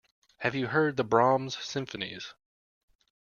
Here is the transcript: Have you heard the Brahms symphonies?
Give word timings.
Have 0.39 0.55
you 0.55 0.65
heard 0.65 0.97
the 0.97 1.03
Brahms 1.03 1.63
symphonies? 1.63 2.33